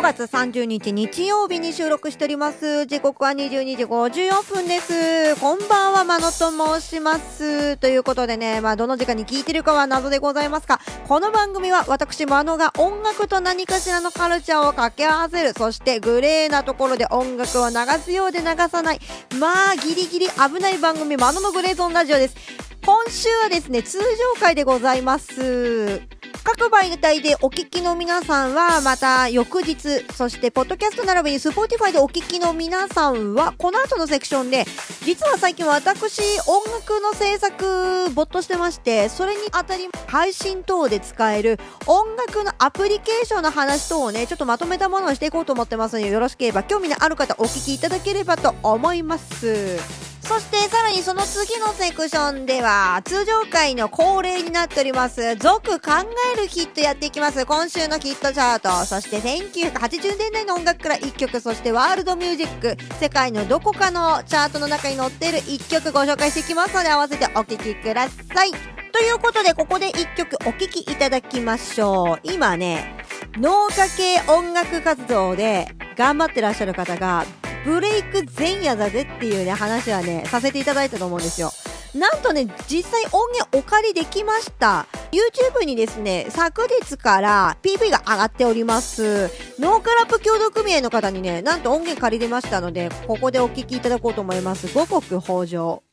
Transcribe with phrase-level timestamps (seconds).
[0.00, 2.86] 5月30日日曜日に収録しております。
[2.86, 5.38] 時刻は22時54分です。
[5.38, 7.76] こんばんは、まのと申します。
[7.76, 19.00] ということでね、まあ、どの時間に聞いてるかは謎でございますが、この番組は私、まのが音楽と何かしらのカルチャーを掛け合わせる、そしてグレーなところで音楽を流すようで流さない、
[19.38, 22.69] まあ、ギリギリ危ない番組、まののグレーゾーンラジオです。
[22.84, 26.00] 今週はですね、通常回でございます。
[26.42, 34.64] 各媒体でお聞きの皆さんはまた翌日、そしてポッドキャスト並びにスポーティファイでお聞きの皆さんはこの後のセクションで
[35.04, 50.09] 実は最近私音楽の制作没頭してましてそれにあたり配信等で使える音楽のアプリケーションの話等をねちょっとまとめたものをしていこうと思ってますのでよろしければ興味のある方お聞きいただければと思います。
[50.30, 55.34] そしてさらにその次のセクションでは通常回の恒例になっております。
[55.34, 55.90] 続考
[56.36, 57.44] えるヒットやっていきます。
[57.44, 58.70] 今週のヒットチャート。
[58.86, 68.52] そして1980年代の音楽から1曲そしてワールドミュージック世界のどこかのチャートの中に載っている1曲ご紹介していきますので合わせてお聴きください。
[68.92, 72.20] ということでここで1曲お聴きいただきましょう。
[72.22, 77.24] 今ね農家系音楽活動で頑張ってらっしゃる方が
[77.64, 81.50] ブレイク前夜だぜっていうね、話はね、させていただいたと思うんですよ。
[81.94, 84.86] なんとね、実際音源お借りできました。
[85.10, 89.28] YouTube にですね、昨日から PV が上がっております。
[89.58, 94.72] ノーカラップ協同組合の方にね、なんと音源借りれましたので、ここでお聞きいただこうと思います。
[94.72, 95.89] 五穀豊穣。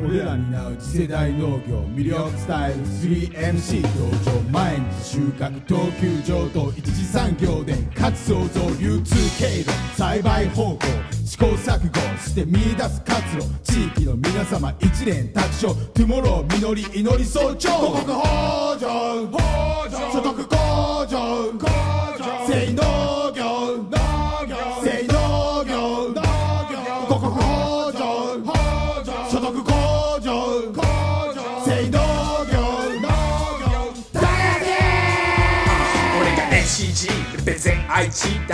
[0.00, 10.78] 俺らになう次世代農業魅力伝える 3MC 道場毎日収穫等級上等一次産業で勝つ創造流通経路栽培方法
[11.24, 18.88] 試行錯誤して見出す活路地域の皆様一連卓勝トゥモロー実り祈り早朝五穀豊
[19.26, 20.57] 穣所得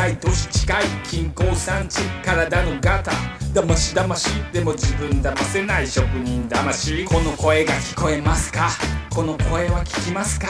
[0.04, 0.84] 愛知大都市近い。
[1.04, 3.12] 近郊産地体のガタ。
[3.54, 4.28] 騙し騙し。
[4.52, 8.68] でも自分騙せない職人魂この声が聞こえますか？
[9.14, 10.48] この声は聞きますか？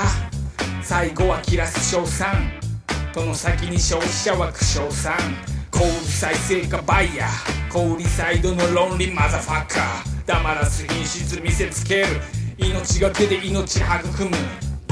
[0.82, 2.34] 最後は切らす称賛
[3.12, 5.14] との先に消費者は苦笑さん。
[5.70, 7.72] 小売再生化バイヤー。
[7.72, 10.26] 小売サイドの論理マザファッカー。
[10.26, 12.06] 黙らす品質見せつける。
[12.58, 14.36] 命がけで命育む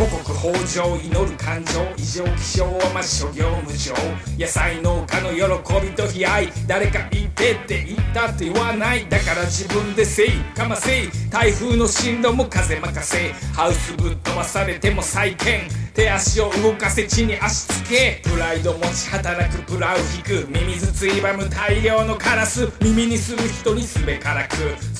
[0.02, 3.94] 五穀豊穣祈る感情異常気象はま諸行無常
[4.36, 15.68] 野菜農家の喜びと悲哀誰か言ってって言ったって言わないだから自分でせいかませい台風の進路も風任せハウスぶっ飛ばされても再建。
[15.94, 24.56] 手足を動かせ地に足つけプライド持ち働くプラウ引くミミズついばむ大量のカラス耳にする人にすべからく。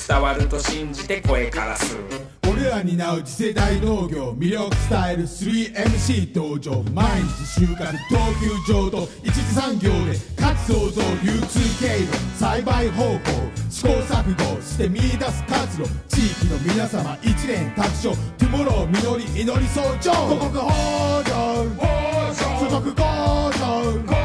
[0.07, 1.97] 伝わると信じて声からす
[2.63, 8.89] 俺らになう次世代農業魅力伝える 3MC 道場毎日収穫等級上。
[8.89, 13.19] 等一次産業で勝つ創造流通経路栽培方法
[13.69, 21.33] 試行錯誤して見出す活路地域の皆様一連卓勝トゥモロー実り祈り早朝五穀豊
[21.75, 23.51] 穣所得向
[24.07, 24.22] 上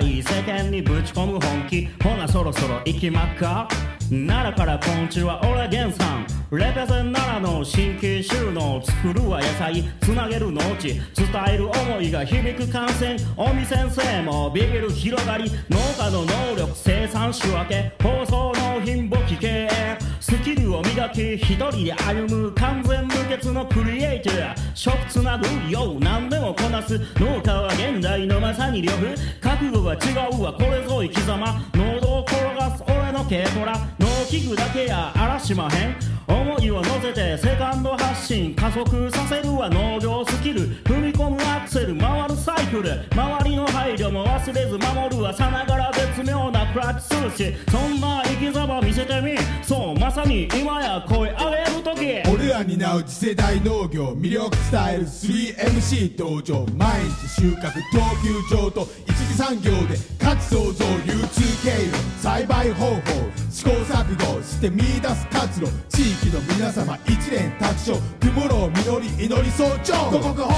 [0.00, 1.88] い世間にぶち込む本気。
[2.02, 3.68] ほなそろそろ行きまっか。
[4.08, 9.82] 奈良からこんちは俺源さんレペゼン奈良の神経収納作るは野菜。
[10.00, 11.00] つなげる農地。
[11.14, 15.50] 伝える思いが響く感染尾身先生もビビる広がり。
[15.68, 17.92] 農家の能力生産仕分け。
[18.02, 35.96] 放送納品簿記経営スキルを磨き一人で歩む完全無欠のクリエイター食つなぐよう何でもこなす農家は現代のまさに呂布覚悟が違うわこれぞ生き様喉を転がす俺の軽トラ農機具だけやあらしまへん
[36.26, 52.34] 思いを乗せてセカンド発進加速させるは農業スキル踏み込むアクセル回るサイクル周りの配慮も忘れず守るはさながら絶妙なクラッチするしそんな生き様見せてみそうまさに今や声上げる時。
[52.34, 58.00] 俺らになう次世代農業魅力伝える 3MC 道場毎日収穫等
[58.48, 61.92] 級上等一次産業で価値創造流通経路
[62.22, 63.00] 栽培方法
[63.50, 70.50] 試行錯誤して見出す活路地域の皆様一連卓勝トゥモロー実り祈り早朝五穀豊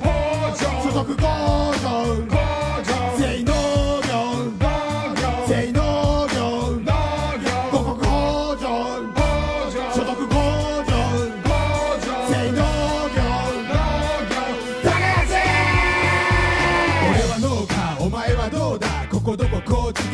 [0.00, 2.46] 穣所得向上
[3.18, 3.55] 全農業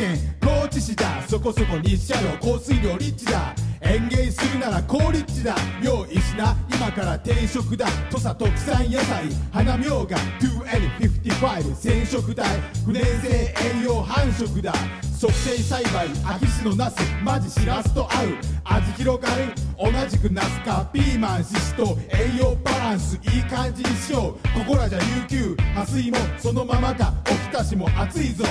[0.03, 3.55] 県高知市だそこそこ日射量降水量リッチだ。
[3.79, 5.55] 園芸するなら高立地だ。
[5.81, 6.55] 用意しな。
[6.69, 7.85] 今から転職だ。
[8.09, 9.23] 土佐特産野菜。
[9.53, 12.45] 花みょうが 2N55 染色体
[12.85, 14.73] 不燃性栄養繁殖だ。
[15.17, 16.07] 促成栽培。
[16.35, 16.97] 秋市のナス。
[17.23, 18.27] マジしらすと合う。
[18.65, 19.53] 味広がる。
[19.77, 23.15] 同じくナスかピーマンししと栄養バランス。
[23.15, 24.59] いい感じにしよう。
[24.59, 27.13] ここらじゃ琉球破水もそのままか。
[27.25, 28.43] おひたしも熱いぞ。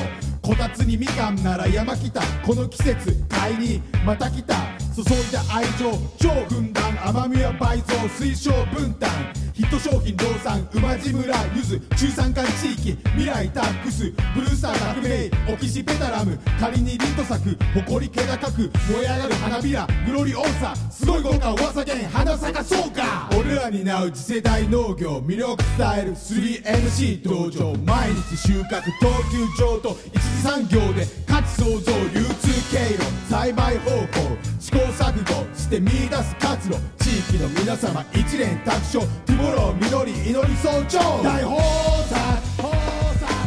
[0.43, 2.21] こたつにみかんなら山来た。
[2.45, 4.72] この季節買いにまた来た。
[4.95, 5.43] 注いだ。
[5.55, 9.11] 愛情超ふんだん甘みは倍増推奨分担
[9.53, 36.77] ヒット商品量産馬路村ゆず中山間地域未来タックスブルースター革命オキシペタラム仮にリント咲く誇り気高く燃え上がる花びらグロリオーサすごい豪華噂源花咲かそうか俺らになう次世代農業魅力伝える 3MC 道場毎日収穫等級上と一次産業で価値創造流通経路栽培方法試行錯誤して見出す活路。
[36.99, 41.61] 地域の皆様一連卓勝トゥモロー実り祈り早朝大豊
[42.09, 42.23] 作。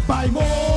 [0.08, 0.75] 倍儲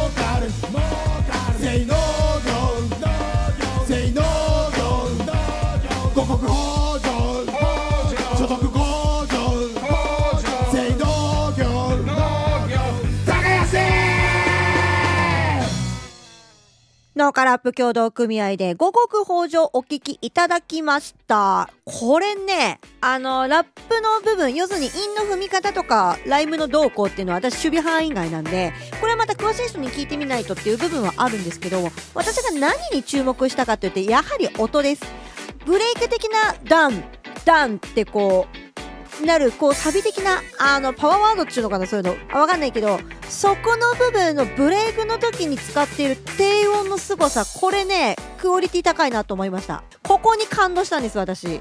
[17.19, 21.69] 農家ラップ協同組合で五穀豊穣お聞きいただきました。
[21.85, 35.03] これね、あの、ラップの部分、要するに韻の踏み方とか、ライムの動向っていうのは私守備範囲外なんで、これはまた詳しい人に聞いてみないとっていう部分はあるんですけど、私が何に注目したかというと、やはり音です。
[35.67, 37.03] ブレイク的なダン、
[37.45, 38.47] ダンってこ
[39.21, 42.39] う、なる、こう、サビ的な、あの、パワーワードっていうのかな、そういうの。
[42.41, 49.85] わかんないけど、そこの部分のブレイクの時に使っている低音の凄さ、これね、クオリティ高いなと思いました。
[50.03, 51.61] ここに感動したんです、私。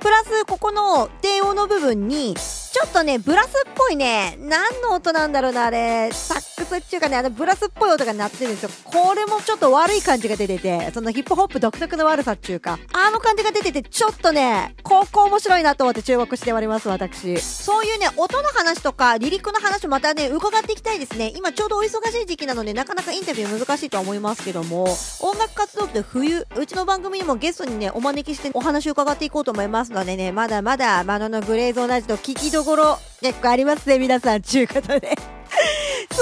[0.00, 8.70] プラス、ここの低音の部分に、ちょっとね、ブラスっぽいね、何の音なんだろうな、あれ、サッスっていうかね、あのブラスっぽい音が鳴ってるんですよ。
[8.84, 17.38] これもちょっと悪い感じが出てて、そのヒップホップ独特の悪さっていうか、あの感じが出てて、ちょっとね、ここ面白いなと思って注目しております、私。
[17.40, 21.32] そういうね、音の話とか、リリックの話またね、伺っていきたいですね。
[21.36, 24.84] 今ちょうどお忙しい時期なので、なかなかインタビュー難しいとは思いますけども、
[25.20, 35.16] 音楽活動って冬、うちの番組にもゲストにね、お招きしてお話を伺っていこうと思いますのでね、まだまだ、マノのグレーゾーナジと聞きどころ、結構ありますね、皆さん、ちゅうことで。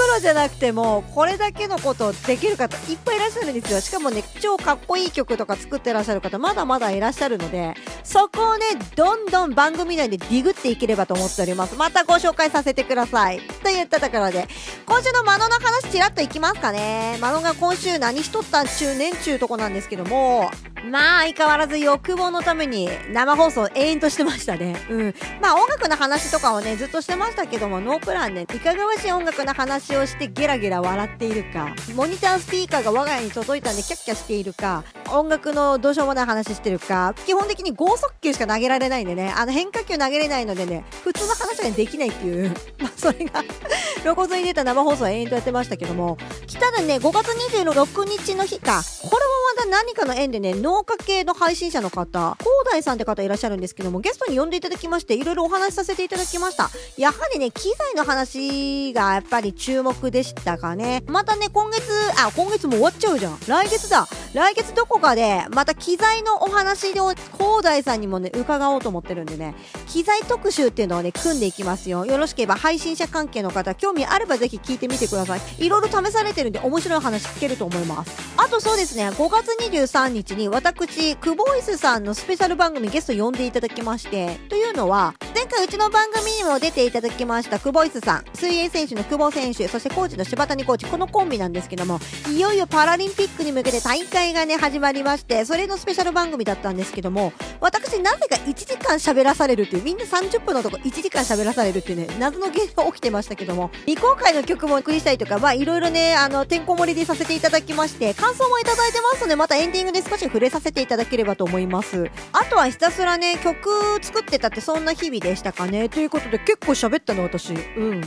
[0.09, 3.79] ロじゃなくても、これだけのことできる方いっぱいいらっしゃるんですよ。
[3.81, 8.65] しかもね、超かっこいい曲とか作ってらっしゃる方、まだまだいらっしゃるので、そこをね、
[8.95, 11.75] どんどん番組内でディグっていければと思っております。
[11.75, 13.39] またご紹介させてください。
[13.39, 14.47] と言ったところで、
[14.85, 17.17] 今週のマノの話ちらっといきますかね。
[17.21, 20.49] マノが今週何しとったんちゅうねんちゅうとこなんですけども、
[20.85, 24.75] まあ相変わらず欲望のために生放送延々としてましたね。
[24.89, 25.15] うん。
[25.41, 34.83] まあ音楽の話とかをね、ずっとしてましたけども、ノープランで、いかがわしい音楽の話をしてゲラゲラ笑っているか、モニタースピーカーが我が家に届いたんでキャッキャしているか、
[35.17, 43.43] 音楽のどうしようもない話してるか、基本的に剛速球しか投げられないんでね、あの変化球投げれないのでね、普通の話ができないっていう、 まあそれが
[44.01, 56.69] 露骨に出た生放送を延々とやってましたけども、来たらね、5月26日の日か、これもまた何かの縁でね、農家系の配信者の方、広大さんって方いらっしゃるんですけども、ゲストに呼んでいただきまして、いろいろお話しさせていただきました。
[56.97, 61.03] やはりね、機材の話がやっぱり注目でしたかね。
[61.07, 61.81] またね、今月、
[62.17, 63.39] あ、今月も終わっちゃうじゃん。
[63.47, 64.07] 来月だ。
[64.33, 69.55] 来月どこかで、また機材のお話を、広大さんにもね、伺おうと思ってるんでね、
[69.87, 72.05] 機材特集っていうのをね、組んでいきますよ。
[72.05, 75.41] よろしければ配信者関係の方、興味あればぜひ聞いてみてください。
[75.57, 78.11] いろいろ試されてるんで面白い話聞けると思います。
[78.37, 112.09] あとそうですね、5月23日に私、クボイスさんのスペシャル番組ゲスト呼んでいただきまして、というのは、前回うちの番組にも出ていただきましたクボイスさん、水泳選手の久保選手、そしてコーチの柴谷コーチ、このコンビなんですけども、いよいよパラリンピックに向けて大会がね、始まりまして、それのスペシャル番組だったんですけども、私なぜか1時間喋らされるっていう、みんな30分のとこ1時間喋らされるっていうね、謎の現象起きてましたけども、未公開の曲もお送りしたりとか、まあいろいろね、あの、てんこ盛りでさせていただきまして、感想もいただいてますので、またエンディングで少し触れさせていただければと思います。
[112.31, 113.69] あとはひたすらね、曲
[114.01, 115.89] 作ってたってそんな日々でしたかね。
[115.89, 117.53] ということで結構喋ったの私。
[117.53, 118.01] うん。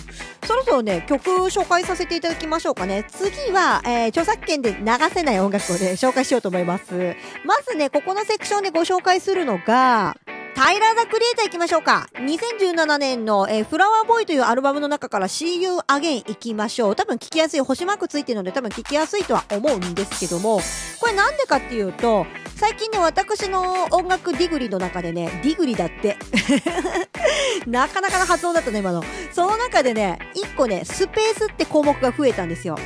[0.44, 3.04] そろそろね、曲紹介させていただきましょうかね。
[3.08, 6.71] 次は、えー、著作権で流せない音楽をね、紹介しようと思います。
[7.44, 10.16] まずね、ここのセクションでご紹介するのが、
[10.54, 12.08] タイラー・ザ・クリエイター行きましょうか。
[12.14, 16.96] 2017年の、えーフラワーボーイというアルバムの中から See You Again 行きましょう。
[16.96, 20.60] 多分聞きやすい、星マークついてるので多分聞きやすいとは思うんですけども、
[21.00, 22.26] これなんでかっていうと、
[22.56, 26.16] 最近ね、私の音楽ディグリの中でね、ディグリだって。
[27.66, 29.02] なかなかの発音だったね、今の。
[29.32, 32.78] その中でね、一個ね、スペースって項目が増えたんですよ。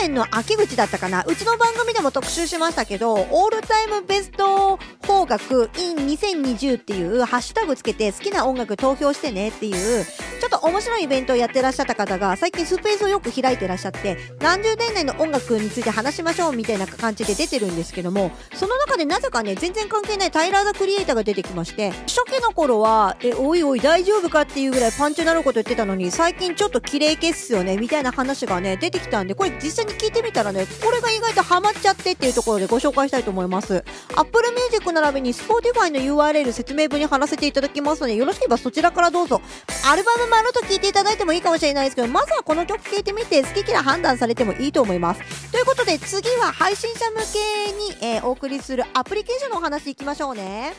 [0.00, 1.24] 年の秋口だったかな。
[1.26, 33.84] うちの番組でも特集しましたけど、オールタイムベスト邦楽 in 2020っていうハッシュタグつけて好きな音楽投票してねっていう、ちょっと面白いイベントをやってらっしゃった方が最近スペースをよく開いてらっしゃって、何十年代の音楽について話しましょうみたいな感じで出てるんですけども、その中でなぜかね、全然関係ないタイラー・ザ・クリエイターが出てきまして、初期の頃は、え、おいおい大丈夫かっていうぐらいパンチなること言ってたのに、最近ちょっと綺麗消すよね、みたいな話がね、出てきたんで、これ実際に聞いてみたらね、これが意外とハマっちゃってっていうところでご紹介したいと思います。
[34.14, 39.40] Apple Music 並びに Spotify の URL 説明文に貼らせていただきますので、よろしければそちらからどうぞ。
[39.88, 45.50] アルバム丸と聞いていただいてもいいかもしれないですけど、まずはこの曲聴いてみて、好き嫌い判断されてもいいと思います。
[45.52, 50.74] ということで、次は配信者向けに、えーお送りするアプリケーションのお話いきましょうね。